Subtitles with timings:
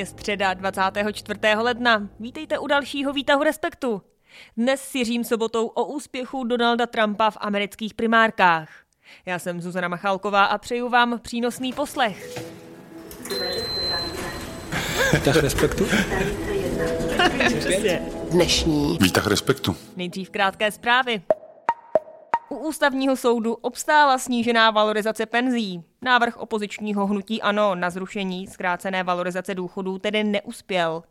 [0.00, 1.40] Je středa 24.
[1.56, 2.08] ledna.
[2.20, 4.02] Vítejte u dalšího výtahu Respektu.
[4.56, 8.68] Dnes si řím sobotou o úspěchu Donalda Trumpa v amerických primárkách.
[9.26, 12.44] Já jsem Zuzana Machálková a přeju vám přínosný poslech.
[15.12, 15.86] Výtah respektu?
[18.30, 19.76] Dnešní Výtah respektu.
[19.96, 21.22] Nejdřív krátké zprávy.
[22.62, 25.82] Ústavního soudu obstála snížená valorizace penzí.
[26.02, 31.02] Návrh opozičního hnutí ANO na zrušení zkrácené valorizace důchodů tedy neuspěl.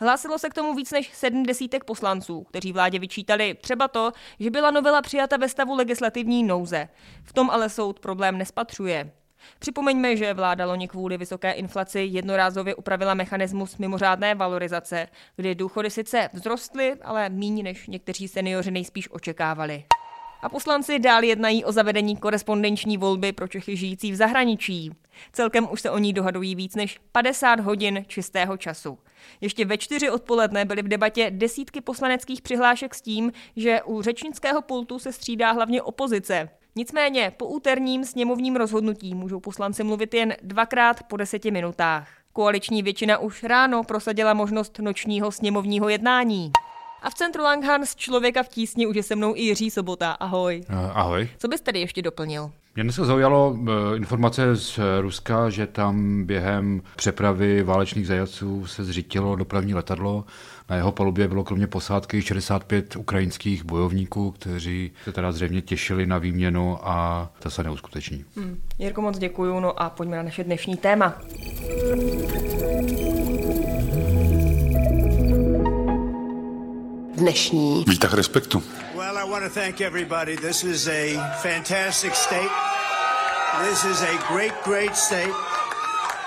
[0.00, 4.50] Hlásilo se k tomu víc než sedm desítek poslanců, kteří vládě vyčítali třeba to, že
[4.50, 6.88] byla novela přijata ve stavu legislativní nouze.
[7.24, 9.12] V tom ale soud problém nespatřuje.
[9.58, 16.30] Připomeňme, že vláda loni kvůli vysoké inflaci jednorázově upravila mechanismus mimořádné valorizace, kdy důchody sice
[16.34, 19.84] vzrostly, ale méně než někteří seniori nejspíš očekávali.
[20.40, 24.90] A poslanci dál jednají o zavedení korespondenční volby pro Čechy žijící v zahraničí.
[25.32, 28.98] Celkem už se o ní dohadují víc než 50 hodin čistého času.
[29.40, 34.62] Ještě ve čtyři odpoledne byly v debatě desítky poslaneckých přihlášek s tím, že u řečnického
[34.62, 36.48] pultu se střídá hlavně opozice.
[36.76, 42.08] Nicméně po úterním sněmovním rozhodnutí můžou poslanci mluvit jen dvakrát po deseti minutách.
[42.32, 46.52] Koaliční většina už ráno prosadila možnost nočního sněmovního jednání.
[47.02, 50.12] A v centru Langhans člověka v tísni už je se mnou i Jiří Sobota.
[50.12, 50.64] Ahoj.
[50.68, 51.28] Eh, Ahoj.
[51.38, 52.50] Co bys tedy ještě doplnil?
[52.74, 59.36] Mě dneska zaujalo eh, informace z Ruska, že tam během přepravy válečných zajatců se zřítilo
[59.36, 60.24] dopravní letadlo.
[60.68, 66.18] Na jeho palubě bylo kromě posádky 65 ukrajinských bojovníků, kteří se teda zřejmě těšili na
[66.18, 68.24] výměnu a to se neuskuteční.
[68.36, 68.60] Hm.
[68.78, 71.14] Jirko, moc děkuju, no a pojďme na naše dnešní téma.
[77.18, 78.62] Dnešní Výtah respektu.
[78.94, 80.36] Well, I want to thank everybody.
[80.36, 82.50] This is a fantastic state.
[83.68, 85.34] This is a great, great state.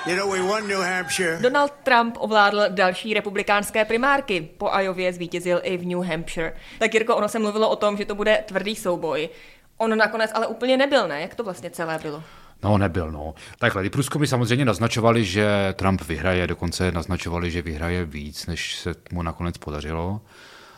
[0.08, 1.40] You know, we won New Hampshire.
[1.42, 4.50] Donald Trump ovládl další republikánské primárky.
[4.58, 6.54] Po Iově zvítězil i v New Hampshire.
[6.80, 9.30] Tak Jirko, ono se mluvilo o tom, že to bude tvrdý souboj.
[9.78, 11.22] On nakonec ale úplně nebyl, ne?
[11.22, 12.24] Jak to vlastně celé bylo?
[12.64, 13.34] No, nebyl, no.
[13.60, 18.96] Takhle, ty průzkumy samozřejmě naznačovali, že Trump vyhraje, dokonce naznačovali, že vyhraje víc, než se
[19.12, 20.22] mu nakonec podařilo.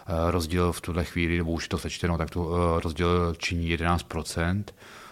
[0.08, 4.64] Eh, Rozdíl v tuhle chvíli, nebo už to sečteno, tak to eh, rozdíl činí 11%,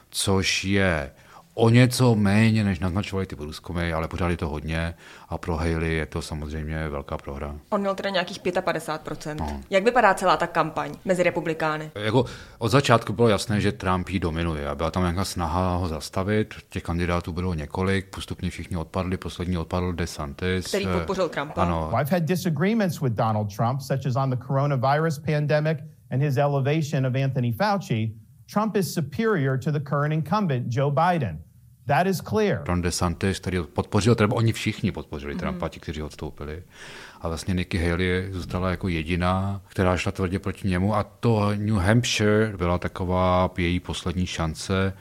[0.10, 1.12] což je
[1.54, 4.94] o něco méně, než naznačovali ty průzkumy, ale pořád je to hodně
[5.30, 7.56] a pro Haley je to samozřejmě velká prohra.
[7.70, 9.36] On měl teda nějakých 55%.
[9.40, 9.62] No.
[9.70, 11.92] Jak vypadá celá ta kampaň mezi republikány?
[11.96, 12.26] Jako
[12.58, 16.54] od začátku bylo jasné, že Trump jí dominuje a byla tam nějaká snaha ho zastavit.
[16.70, 20.68] Těch kandidátů bylo několik, postupně všichni odpadli, poslední odpadl DeSantis.
[20.68, 21.62] Který podpořil Trumpa.
[21.62, 25.78] Ano, I've had disagreements with Donald Trump, such as on the coronavirus pandemic
[26.12, 28.12] and his elevation of Anthony Fauci.
[28.54, 31.44] Trump is superior to the current incumbent, Joe Biden.
[31.88, 32.64] That is clear.
[32.68, 36.64] Ron DeSantis, který ho podpořil, teda oni všichni podpořili Trumpa, ti, kteří odstoupili.
[37.22, 41.76] A vlastně Nikki Haley zůstala jako jediná, která šla tvrdě proti němu a to New
[41.76, 44.94] Hampshire byla taková její poslední šance,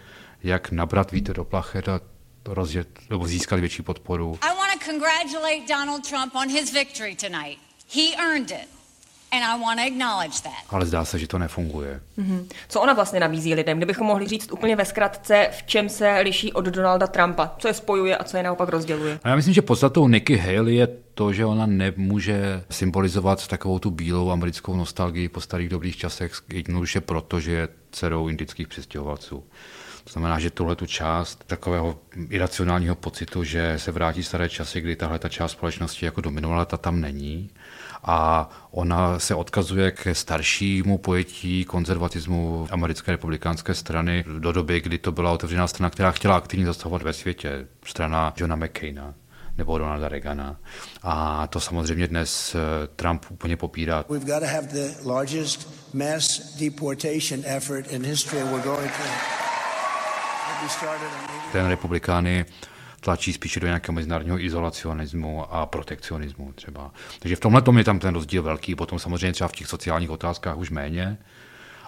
[0.43, 2.01] jak nabrat vítr do plachet a
[2.47, 4.39] rozjet, nebo získat větší podporu.
[4.43, 7.59] I want to congratulate Donald Trump on his victory tonight.
[7.95, 8.80] He earned it.
[10.71, 12.01] Ale zdá se, že to nefunguje.
[12.69, 13.77] Co ona vlastně nabízí lidem?
[13.77, 17.55] Kdybychom mohli říct úplně ve zkratce, v čem se liší od Donalda Trumpa?
[17.59, 19.19] Co je spojuje a co je naopak rozděluje?
[19.23, 23.91] A já myslím, že podstatou Nikki Haley je to, že ona nemůže symbolizovat takovou tu
[23.91, 29.45] bílou americkou nostalgii po starých dobrých časech, jednoduše proto, že je dcerou indických přistěhovalců.
[30.05, 34.97] To znamená, že tuhle tu část takového iracionálního pocitu, že se vrátí staré časy, kdy
[34.97, 37.51] tahle ta část společnosti jako dominovala, ta tam není.
[38.03, 45.13] A ona se odkazuje ke staršímu pojetí konzervatismu americké republikánské strany do doby, kdy to
[45.13, 47.67] byla otevřená strana, která chtěla aktivně zasahovat ve světě.
[47.85, 49.15] Strana Johna McCaina
[49.59, 50.57] nebo Ronalda Reagana.
[51.03, 54.05] A to samozřejmě dnes eh, Trump úplně popírá.
[54.09, 58.43] We've got to have the largest mass deportation effort in history.
[58.43, 59.41] We're going to.
[61.53, 62.45] Ten republikány
[63.01, 66.91] tlačí spíše do nějakého mezinárodního izolacionismu a protekcionismu třeba.
[67.19, 70.11] Takže v tomhle tom je tam ten rozdíl velký, potom samozřejmě třeba v těch sociálních
[70.11, 71.19] otázkách už méně,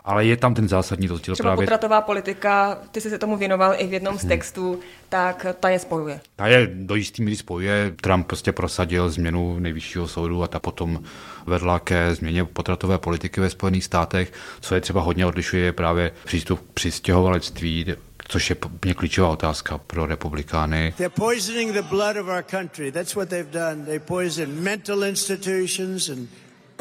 [0.05, 1.67] ale je tam ten zásadní rozdíl Třeba právě.
[1.67, 5.79] potratová politika, ty jsi se tomu věnoval i v jednom z textů, tak ta je
[5.79, 6.21] spojuje.
[6.37, 7.95] Ta je do jistý míry spojuje.
[8.01, 11.03] Trump prostě prosadil změnu nejvyššího soudu a ta potom
[11.47, 16.11] vedla ke změně potratové politiky ve Spojených státech, co je třeba hodně odlišuje je právě
[16.25, 17.87] přístup k přistěhovalectví,
[18.29, 20.95] což je úplně klíčová otázka pro republikány.
[20.97, 22.93] They're poisoning the blood of our country.
[22.93, 23.85] That's what they've done.
[23.87, 26.29] They poison mental institutions and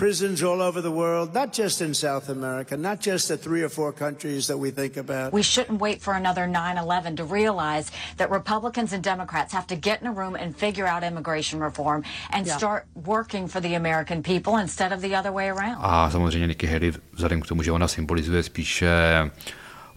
[0.06, 3.70] prisons all over the world, not just in South America, not just the three or
[3.70, 5.32] four countries that we think about.
[5.32, 9.76] We shouldn't wait for another 9 11 to realize that Republicans and Democrats have to
[9.76, 12.02] get in a room and figure out immigration reform
[12.34, 12.58] and Yeah.
[12.58, 15.78] start working for the American people instead of the other way around.
[15.80, 18.90] A samozřejmě Nikki Haley, vzhledem k tomu, že ona symbolizuje spíše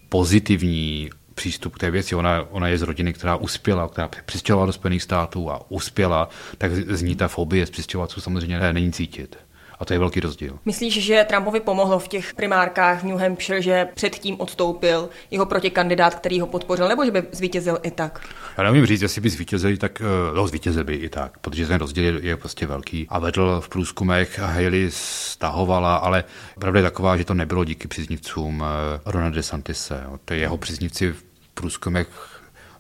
[0.09, 2.15] pozitivní přístup k té věci.
[2.15, 6.29] Ona, ona je z rodiny, která uspěla, která přistěhovala do Spojených států a uspěla,
[6.59, 9.37] tak z ní ta fobie z přistěhovalců samozřejmě ne- není cítit.
[9.79, 10.59] A to je velký rozdíl.
[10.65, 16.15] Myslíš, že Trumpovi pomohlo v těch primárkách v New Hampshire, že předtím odstoupil jeho protikandidát,
[16.15, 18.21] který ho podpořil, nebo že by zvítězil i tak?
[18.59, 21.77] Já nevím říct, jestli by zvítězili, tak eh, no, zvítězil by i tak, protože ten
[21.77, 23.07] rozdíl je, je prostě velký.
[23.09, 26.25] A vedl v průzkumech, Haley stahovala, ale
[26.59, 30.05] pravda je taková, že to nebylo díky příznivcům eh, Rona DeSantise.
[30.25, 31.25] To jeho příznivci v
[31.55, 32.09] průzkumech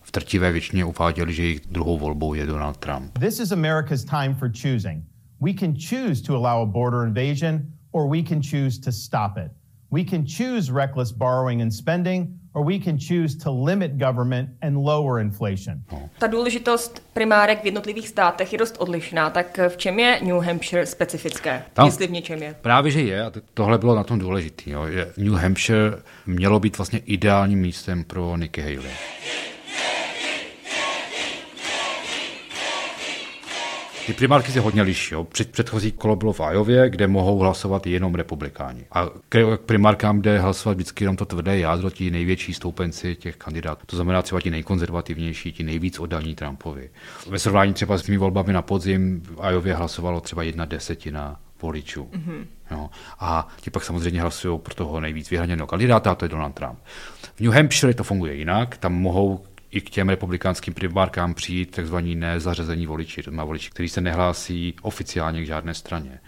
[0.03, 3.19] v trtivé většině uváděli, že jejich druhou volbou je Donald Trump.
[3.19, 5.05] This is America's time for choosing.
[5.45, 7.61] We can choose to allow a border invasion,
[7.93, 9.51] or we can choose to stop it.
[9.93, 14.77] We can choose reckless borrowing and spending, or we can choose to limit government and
[14.77, 15.83] lower inflation.
[16.19, 20.87] Ta důležitost primárek v jednotlivých státech je dost odlišná, tak v čem je New Hampshire
[20.87, 21.63] specifické?
[21.73, 22.55] Tam- Jestli v něčem je.
[22.61, 24.71] Právě, že je, a to- tohle bylo na tom důležité.
[24.71, 24.87] Jo.
[24.91, 25.93] že New Hampshire
[26.27, 28.91] mělo být vlastně ideálním místem pro Nikki Haley.
[34.07, 35.15] Ty primárky se hodně liší.
[35.15, 35.25] Jo.
[35.25, 38.85] Před, předchozí kolo bylo v Iově, kde mohou hlasovat jenom republikáni.
[38.93, 43.87] A k primárkám jde hlasovat vždycky jenom to tvrdé jádro, ti největší stoupenci těch kandidátů.
[43.87, 46.91] To znamená třeba ti nejkonzervativnější, ti nejvíc oddaní Trumpovi.
[47.29, 52.09] Ve srovnání třeba s těmi volbami na podzim v Iově hlasovalo třeba jedna desetina voličů.
[52.13, 52.47] Mm-hmm.
[52.71, 52.91] Jo.
[53.21, 56.79] A ti pak samozřejmě hlasují pro toho nejvíc vyhraněného kandidáta, a to je Donald Trump.
[57.35, 62.15] V New Hampshire to funguje jinak, tam mohou i k těm republikánským primárkám přijít takzvaní
[62.15, 66.21] nezařazení voliči, to znamená voliči, kteří se nehlásí oficiálně k žádné straně.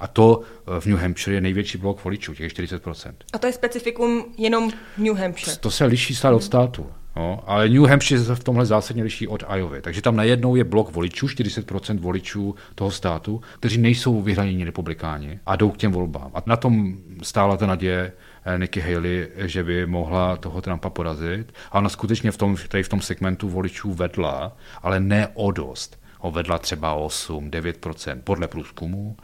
[0.00, 3.12] A to eh, v New Hampshire je největší blok voličů, těch 40%.
[3.32, 5.56] A to je specifikum jenom New Hampshire.
[5.56, 6.86] To se liší stát od státu.
[7.16, 9.82] Jo, ale New Hampshire se v tomhle zásadně liší od Iovy.
[9.82, 15.56] Takže tam najednou je blok voličů, 40% voličů toho státu, kteří nejsou vyhraněni republikáni a
[15.56, 16.30] jdou k těm volbám.
[16.34, 18.12] A na tom stála ta naděje
[18.58, 21.52] Nikki Haley, že by mohla toho Trumpa porazit.
[21.70, 25.98] A ona skutečně v tom, tady v tom segmentu voličů vedla, ale ne o dost.
[26.18, 29.16] Ho vedla třeba 8-9% podle průzkumu,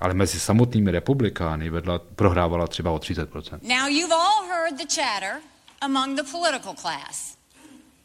[0.00, 3.58] ale mezi samotnými republikány vedla, prohrávala třeba o 30%.
[3.62, 5.40] Now, you've all heard the chatter
[5.80, 7.36] among the political class.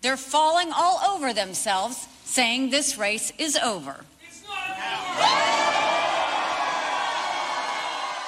[0.02, 3.96] They're falling all over themselves, saying this race is over.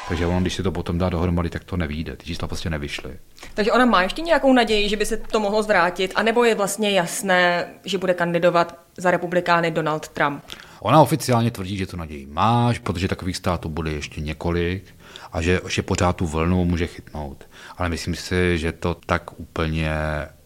[0.07, 2.15] Takže on, když si to potom dá dohromady, tak to nevíde.
[2.15, 3.17] Ty čísla prostě nevyšly.
[3.53, 6.91] Takže ona má ještě nějakou naději, že by se to mohlo zvrátit, anebo je vlastně
[6.91, 10.43] jasné, že bude kandidovat za republikány Donald Trump.
[10.79, 14.83] Ona oficiálně tvrdí, že to naději máš, protože takových států bude ještě několik
[15.31, 17.45] a že, že pořád tu vlnu může chytnout.
[17.77, 19.91] Ale myslím si, že to tak úplně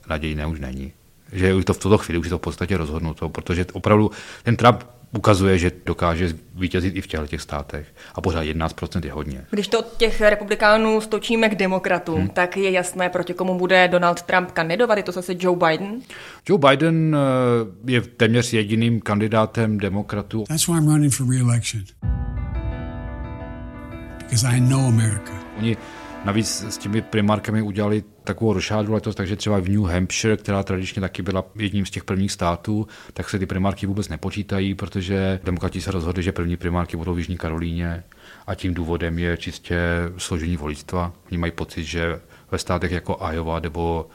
[0.10, 0.94] nadějné už není.
[1.32, 4.12] Že už to v tuto chvíli už je to v podstatě rozhodnuto, protože opravdu
[4.44, 4.84] ten Trump
[5.16, 7.88] ukazuje, že dokáže vítězit i v těchto těch státech.
[8.16, 9.46] A pořád 11% je hodně.
[9.50, 12.30] Když to od těch republikánů stočíme k demokratům, hmm.
[12.30, 14.98] tak je jasné, proti komu bude Donald Trump kandidovat.
[14.98, 16.02] Je to zase Joe Biden.
[16.50, 20.44] Joe Biden eh, je téměř jediným kandidátem demokratů.
[20.48, 21.84] That's why I'm running for re-election.
[24.18, 25.32] Because I know America.
[25.58, 25.78] Oni
[26.26, 31.02] navíc s těmi primárkami udělali takovou rošádu letos, takže třeba v New Hampshire, která tradičně
[31.02, 35.82] taky byla jedním z těch prvních států, tak se ty primárky vůbec nepočítají, protože demokrati
[35.82, 38.04] se rozhodli, že první primárky budou v Jižní Karolíně
[38.48, 39.80] a tím důvodem je čistě
[40.18, 41.14] složení voličstva.
[41.32, 42.20] Oni mají pocit, že
[42.52, 44.10] ve státech jako Iowa nebo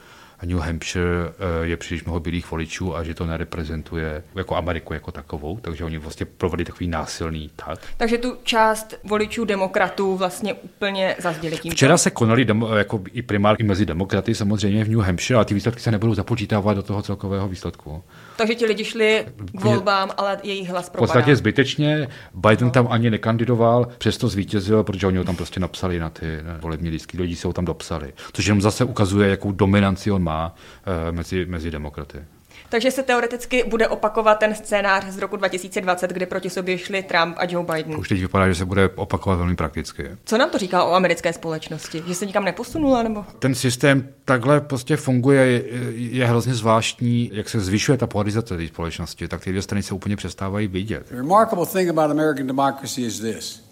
[0.44, 5.12] New Hampshire eh, je příliš mnoho bílých voličů a že to nereprezentuje jako Ameriku jako
[5.12, 7.78] takovou, takže oni vlastně provedli takový násilný tak.
[7.96, 11.72] Takže tu část voličů demokratů vlastně úplně zazděli tím.
[11.72, 15.54] Včera se konaly demo, jako i primárky mezi demokraty samozřejmě v New Hampshire a ty
[15.54, 18.02] výsledky se nebudou započítávat do toho celkového výsledku.
[18.36, 21.12] Takže ti lidi šli k volbám, ale jejich hlas V propadá.
[21.12, 26.10] podstatě zbytečně, Biden tam ani nekandidoval, přesto zvítězil, protože oni ho tam prostě napsali na
[26.10, 26.26] ty
[26.60, 28.12] volební lístky, lidi se ho tam dopsali.
[28.32, 32.24] Což jenom zase ukazuje, jakou dominanci on má eh, mezi, mezi demokraty.
[32.70, 37.36] Takže se teoreticky bude opakovat ten scénář z roku 2020, kdy proti sobě šli Trump
[37.38, 37.96] a Joe Biden.
[37.96, 40.10] Už teď vypadá, že se bude opakovat velmi prakticky.
[40.24, 42.02] Co nám to říká o americké společnosti?
[42.06, 43.02] Že se nikam neposunula?
[43.02, 43.24] Nebo?
[43.38, 48.66] Ten systém takhle prostě funguje, je, je hrozně zvláštní, jak se zvyšuje ta polarizace té
[48.66, 51.06] společnosti, tak ty dvě strany se úplně přestávají vidět.
[51.10, 53.70] The remarkable thing about American democracy is this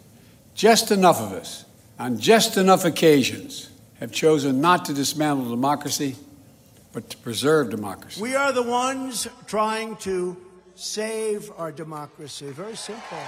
[0.63, 1.67] just enough of us,
[2.07, 6.17] on just enough occasions, have chosen not to dismantle democracy,
[6.99, 8.21] but to preserve democracy.
[8.21, 10.37] We are the ones trying to
[10.75, 12.47] save our democracy.
[12.47, 13.23] Very simple.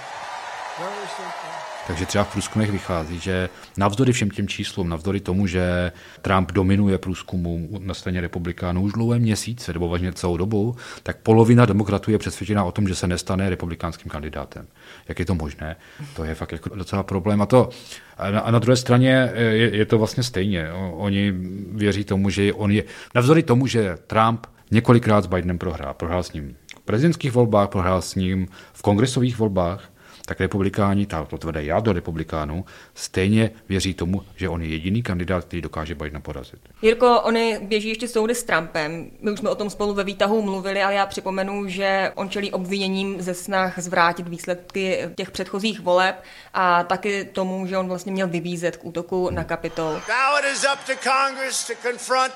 [0.77, 1.70] Very simple.
[1.91, 6.97] Takže třeba v průzkumech vychází, že navzdory všem těm číslům, navzdory tomu, že Trump dominuje
[6.97, 12.17] průzkumu na straně republikánů už dlouhé měsíce, nebo vlastně celou dobu, tak polovina demokratů je
[12.17, 14.67] přesvědčená o tom, že se nestane republikánským kandidátem.
[15.07, 15.75] Jak je to možné?
[16.15, 17.41] To je fakt jako docela problém.
[17.41, 17.69] A, to,
[18.17, 20.71] a, na, a na druhé straně je, je to vlastně stejně.
[20.93, 21.33] Oni
[21.71, 22.83] věří tomu, že on je,
[23.15, 25.93] navzdory tomu, že Trump několikrát s Bidenem prohrál.
[25.93, 29.90] Prohrál s ním v prezidentských volbách, prohrál s ním v kongresových volbách,
[30.25, 35.61] tak republikáni, to tvrdé jádro republikánů, stejně věří tomu, že on je jediný kandidát, který
[35.61, 36.59] dokáže Bidena porazit.
[36.81, 39.11] Jirko, oni běží ještě soudy s Trumpem.
[39.19, 42.51] My už jsme o tom spolu ve výtahu mluvili, ale já připomenu, že on čelí
[42.51, 46.23] obviněním ze snah zvrátit výsledky těch předchozích voleb
[46.53, 49.93] a taky tomu, že on vlastně měl vybízet k útoku na Kapitol.
[49.93, 52.33] Now it is up to Congress to confront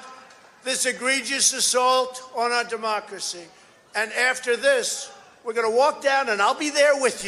[0.63, 3.47] this egregious assault on our democracy.
[3.95, 5.14] And after this,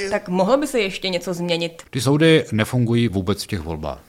[0.10, 1.84] tak mohlo by se ještě něco změnit?
[1.90, 4.00] Ty soudy nefungují vůbec v těch volbách,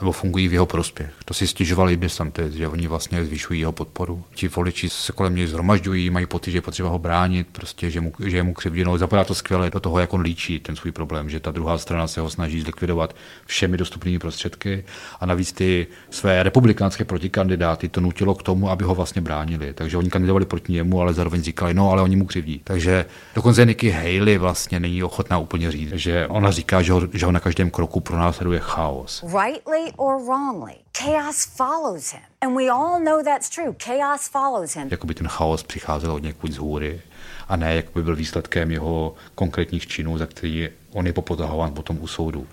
[0.00, 1.10] nebo fungují v jeho prospěch.
[1.24, 4.24] To si stěžovali by DeSantis, že oni vlastně zvyšují jeho podporu.
[4.34, 8.00] Ti voliči se kolem něj zhromažďují, mají pocit, že je potřeba ho bránit, prostě, že,
[8.00, 8.98] mu, že je mu křivděno.
[8.98, 12.06] Zapadá to skvěle do toho, jak on líčí ten svůj problém, že ta druhá strana
[12.06, 14.84] se ho snaží zlikvidovat všemi dostupnými prostředky
[15.20, 19.74] a navíc ty své republikánské protikandidáty to nutilo k tomu, aby ho vlastně bránili.
[19.74, 22.60] Takže oni kandidovali proti němu, ale zároveň říkali, no, ale oni mu křivdí.
[22.64, 23.04] Takže
[23.48, 27.32] dokonce Nikki Haley vlastně není ochotná úplně říct, že ona říká, že ho, že ho
[27.32, 29.22] na každém kroku pronásleduje chaos.
[29.22, 32.22] Rightly or wrongly, chaos follows him.
[32.40, 33.74] And we all know that's true.
[33.84, 34.88] Chaos follows him.
[34.90, 37.00] Jakoby ten chaos přicházel od někud z hůry
[37.48, 42.06] a ne jakoby byl výsledkem jeho konkrétních činů, za který on je popotahován potom u
[42.06, 42.46] soudu.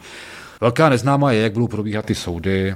[0.61, 2.75] Velká neznámá je, jak budou probíhat ty soudy,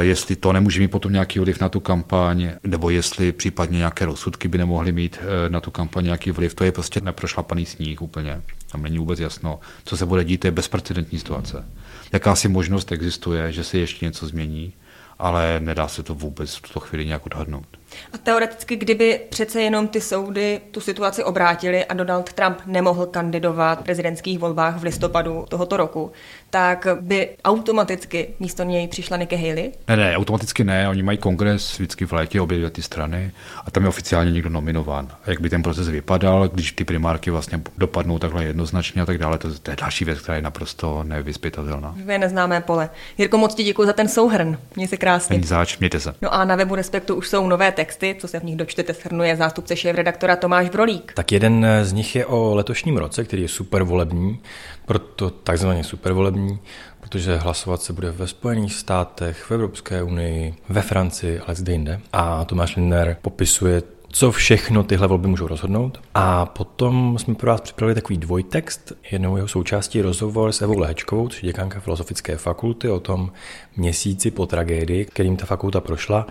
[0.00, 4.48] jestli to nemůže mít potom nějaký vliv na tu kampaň, nebo jestli případně nějaké rozsudky
[4.48, 6.54] by nemohly mít eh, na tu kampaň nějaký vliv.
[6.54, 8.42] To je prostě neprošlapaný sníh úplně.
[8.72, 11.64] Tam není vůbec jasno, co se bude dít, to je bezprecedentní situace.
[12.12, 14.72] Jakási možnost existuje, že se ještě něco změní,
[15.18, 17.66] ale nedá se to vůbec v tuto chvíli nějak odhadnout.
[18.12, 23.80] A teoreticky, kdyby přece jenom ty soudy tu situaci obrátili a Donald Trump nemohl kandidovat
[23.80, 26.12] v prezidentských volbách v listopadu tohoto roku,
[26.50, 29.72] tak by automaticky místo něj přišla Nikki Haley?
[29.88, 30.88] Ne, ne, automaticky ne.
[30.88, 33.32] Oni mají kongres vždycky v létě, obě dvě ty strany
[33.66, 35.08] a tam je oficiálně někdo nominován.
[35.24, 39.18] A jak by ten proces vypadal, když ty primárky vlastně dopadnou takhle jednoznačně a tak
[39.18, 41.94] dále, to, to je další věc, která je naprosto nevyspytatelná.
[42.06, 42.90] Je neznámé pole.
[43.18, 44.58] Jirko, moc ti děkuji za ten souhrn.
[44.76, 45.40] Měj se krásně.
[45.44, 46.14] Záč, mějte se.
[46.22, 49.36] No a na webu Respektu už jsou nové texty, co se v nich dočtete, shrnuje
[49.36, 51.12] zástupce šéf-redaktora Tomáš Brolík.
[51.14, 54.40] Tak jeden z nich je o letošním roce, který je super volební,
[54.86, 56.58] proto takzvaně super volební,
[57.00, 62.00] protože hlasovat se bude ve Spojených státech, v Evropské unii, ve Francii, ale zde jinde.
[62.12, 63.82] A Tomáš Lindner popisuje
[64.12, 66.00] co všechno tyhle volby můžou rozhodnout.
[66.14, 68.92] A potom jsme pro vás připravili takový dvojtext.
[69.10, 73.32] Jednou jeho součástí rozhovor s Evou Lehečkovou, což je Filozofické fakulty, o tom
[73.76, 76.26] měsíci po tragédii, kterým ta fakulta prošla.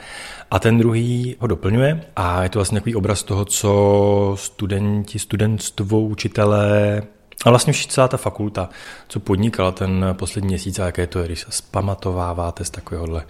[0.51, 6.01] A ten druhý ho doplňuje a je to vlastně takový obraz toho, co studenti, studentstvo,
[6.01, 7.01] učitelé
[7.45, 8.69] a vlastně celá ta fakulta,
[9.07, 13.25] co podnikala ten poslední měsíc a jaké to je, když se zpamatováváte z takovéhohle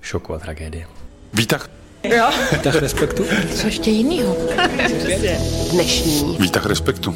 [0.00, 0.86] šoku a tragédie.
[1.34, 1.85] Vítah.
[2.08, 2.30] Jo.
[2.52, 3.24] Vítah respektu.
[3.54, 4.36] Co ještě jinýho?
[5.72, 6.36] Dnešní.
[6.40, 7.14] Vítah respektu.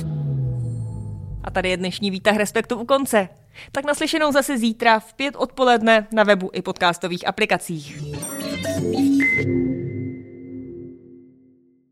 [1.45, 3.29] A tady je dnešní výtah respektu u konce.
[3.73, 8.03] Tak naslyšenou zase zítra v pět odpoledne na webu i podcastových aplikacích.